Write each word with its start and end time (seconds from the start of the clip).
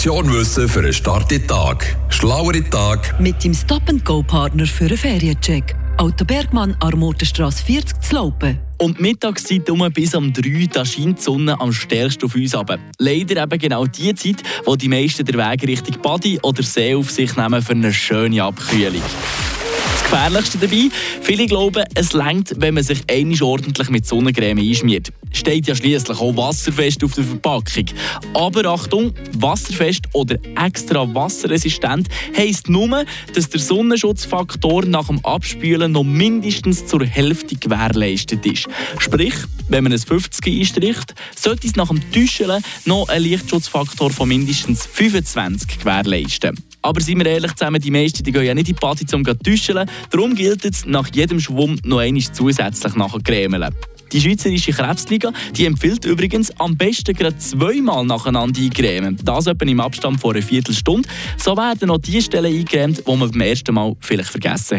Portion 0.00 0.32
Wissen 0.32 0.66
für 0.66 0.78
einen 0.78 0.94
starken 0.94 1.46
Tag. 1.46 1.94
Schlauere 2.08 2.64
Tag. 2.70 3.20
Mit 3.20 3.44
dem 3.44 3.52
Stop-and-Go-Partner 3.52 4.64
für 4.64 4.86
einen 4.86 4.96
Feriencheck. 4.96 5.74
Auto 5.98 6.24
Bergmann, 6.24 6.74
Armotenstrasse 6.80 7.62
40 7.62 8.00
zu 8.00 8.14
Laupen. 8.14 8.58
Und 8.78 8.96
die 8.96 9.02
Mittagszeit 9.02 9.68
um 9.68 9.86
bis 9.92 10.14
um 10.14 10.32
3 10.32 10.68
da 10.72 10.86
scheint 10.86 11.18
die 11.18 11.22
Sonne 11.22 11.60
am 11.60 11.74
stärksten 11.74 12.24
auf 12.24 12.34
uns 12.34 12.54
ab. 12.54 12.78
Leider 12.96 13.42
eben 13.42 13.58
genau 13.58 13.84
die 13.84 14.14
Zeit, 14.14 14.42
wo 14.64 14.74
die 14.74 14.88
meisten 14.88 15.26
den 15.26 15.36
Weg 15.36 15.64
Richtung 15.64 16.00
Body 16.00 16.38
oder 16.42 16.62
See 16.62 16.94
auf 16.94 17.10
sich 17.10 17.36
nehmen 17.36 17.60
für 17.60 17.72
eine 17.72 17.92
schöne 17.92 18.42
Abkühlung. 18.42 19.02
Gefährlichste 20.10 20.58
dabei, 20.58 20.88
viele 21.22 21.46
glauben, 21.46 21.84
es 21.94 22.12
längt, 22.14 22.52
wenn 22.56 22.74
man 22.74 22.82
sich 22.82 22.98
einmal 23.08 23.40
ordentlich 23.44 23.90
mit 23.90 24.04
Sonnencreme 24.04 24.58
einschmiert. 24.58 25.12
Steht 25.30 25.68
ja 25.68 25.76
schließlich 25.76 26.18
auch 26.18 26.36
wasserfest 26.36 27.04
auf 27.04 27.14
der 27.14 27.22
Verpackung. 27.22 27.84
Aber 28.34 28.64
Achtung, 28.64 29.14
wasserfest 29.34 30.06
oder 30.12 30.36
extra 30.56 31.14
wasserresistent 31.14 32.08
heisst 32.36 32.68
nur, 32.68 33.04
dass 33.34 33.50
der 33.50 33.60
Sonnenschutzfaktor 33.60 34.84
nach 34.84 35.06
dem 35.06 35.24
Abspülen 35.24 35.92
noch 35.92 36.02
mindestens 36.02 36.88
zur 36.88 37.06
Hälfte 37.06 37.54
gewährleistet 37.54 38.44
ist. 38.44 38.66
Sprich, 38.98 39.34
wenn 39.68 39.84
man 39.84 39.92
ein 39.92 40.00
50 40.00 40.44
einstricht, 40.44 41.14
sollte 41.36 41.68
es 41.68 41.76
nach 41.76 41.86
dem 41.86 42.02
Täuscheln 42.10 42.64
noch 42.84 43.08
einen 43.08 43.26
Lichtschutzfaktor 43.26 44.10
von 44.10 44.28
mindestens 44.28 44.86
25 44.86 45.78
gewährleisten. 45.78 46.58
Aber 46.82 47.00
seien 47.00 47.18
wir 47.18 47.26
ehrlich 47.26 47.54
zusammen, 47.54 47.80
die 47.80 47.90
meisten 47.90 48.22
die 48.22 48.32
gehen 48.32 48.44
ja 48.44 48.54
nicht 48.54 48.68
in 48.68 48.74
die 48.74 48.80
Party, 48.80 49.04
um 49.14 49.24
zu 49.24 49.34
täuscheln. 49.34 49.88
Darum 50.10 50.34
gilt 50.34 50.64
es, 50.64 50.86
nach 50.86 51.08
jedem 51.14 51.40
Schwumm 51.40 51.78
noch 51.84 51.98
einmal 51.98 52.22
zusätzlich 52.22 52.94
nachher. 52.94 53.70
Die 54.12 54.20
Schweizerische 54.20 54.72
Krebsliga 54.72 55.32
die 55.56 55.66
empfiehlt 55.66 56.04
übrigens 56.04 56.50
am 56.58 56.76
besten 56.76 57.14
gerade 57.14 57.38
zweimal 57.38 58.04
nacheinander 58.04 58.60
eingremen. 58.60 59.16
Das 59.22 59.46
etwa 59.46 59.64
im 59.64 59.80
Abstand 59.80 60.20
von 60.20 60.34
einer 60.34 60.42
Viertelstunde. 60.42 61.08
So 61.36 61.56
werden 61.56 61.88
noch 61.88 61.98
die 61.98 62.20
Stellen 62.20 62.52
eingecremt, 62.52 63.06
die 63.06 63.16
man 63.16 63.30
beim 63.30 63.40
ersten 63.40 63.74
Mal 63.74 63.94
vielleicht 64.00 64.30
vergessen 64.30 64.78